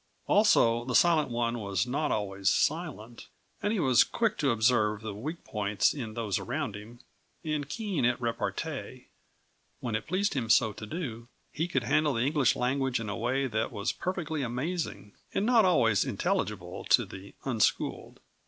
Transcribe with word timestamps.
Also, 0.25 0.83
the 0.83 0.95
Silent 0.95 1.29
One 1.29 1.59
was 1.59 1.85
not 1.85 2.11
always 2.11 2.49
silent, 2.49 3.27
and 3.61 3.71
he 3.71 3.79
was 3.79 4.03
quick 4.03 4.35
to 4.39 4.49
observe 4.49 5.01
the 5.01 5.13
weak 5.13 5.43
points 5.43 5.93
in 5.93 6.15
those 6.15 6.39
around 6.39 6.75
him, 6.75 7.01
and 7.43 7.69
keen 7.69 8.03
at 8.03 8.19
repartee. 8.19 9.09
When 9.79 9.93
it 9.93 10.07
pleased 10.07 10.33
him 10.33 10.49
so 10.49 10.73
to 10.73 10.87
do, 10.87 11.27
he 11.51 11.67
could 11.67 11.83
handle 11.83 12.15
the 12.15 12.23
English 12.25 12.55
language 12.55 12.99
in 12.99 13.09
a 13.09 13.15
way 13.15 13.45
that 13.45 13.71
was 13.71 13.91
perfectly 13.91 14.41
amazing 14.41 15.13
and 15.35 15.45
not 15.45 15.65
always 15.65 16.03
intelligible 16.03 16.83
to 16.85 17.05
the 17.05 17.35
unschooled. 17.45 18.19